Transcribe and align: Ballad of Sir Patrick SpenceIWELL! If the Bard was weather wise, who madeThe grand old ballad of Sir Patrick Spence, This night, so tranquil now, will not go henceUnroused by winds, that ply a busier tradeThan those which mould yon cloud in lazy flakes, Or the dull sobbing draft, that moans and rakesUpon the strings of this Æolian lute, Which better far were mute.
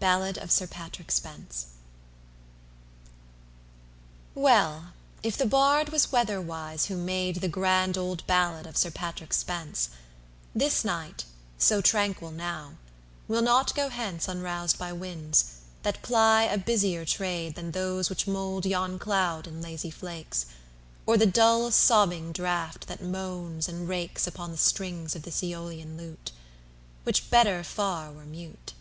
Ballad 0.00 0.36
of 0.36 0.50
Sir 0.50 0.66
Patrick 0.66 1.10
SpenceIWELL! 4.36 4.92
If 5.22 5.38
the 5.38 5.46
Bard 5.46 5.88
was 5.88 6.12
weather 6.12 6.42
wise, 6.42 6.84
who 6.88 6.94
madeThe 6.98 7.50
grand 7.50 7.96
old 7.96 8.26
ballad 8.26 8.66
of 8.66 8.76
Sir 8.76 8.90
Patrick 8.90 9.32
Spence, 9.32 9.88
This 10.54 10.84
night, 10.84 11.24
so 11.56 11.80
tranquil 11.80 12.32
now, 12.32 12.74
will 13.26 13.40
not 13.40 13.74
go 13.74 13.88
henceUnroused 13.88 14.76
by 14.76 14.92
winds, 14.92 15.46
that 15.84 16.02
ply 16.02 16.42
a 16.42 16.58
busier 16.58 17.06
tradeThan 17.06 17.72
those 17.72 18.10
which 18.10 18.26
mould 18.26 18.66
yon 18.66 18.98
cloud 18.98 19.46
in 19.46 19.62
lazy 19.62 19.90
flakes, 19.90 20.44
Or 21.06 21.16
the 21.16 21.24
dull 21.24 21.70
sobbing 21.70 22.30
draft, 22.32 22.88
that 22.88 23.02
moans 23.02 23.70
and 23.70 23.88
rakesUpon 23.88 24.50
the 24.50 24.58
strings 24.58 25.16
of 25.16 25.22
this 25.22 25.40
Æolian 25.40 25.96
lute, 25.96 26.30
Which 27.04 27.30
better 27.30 27.64
far 27.64 28.12
were 28.12 28.26
mute. 28.26 28.74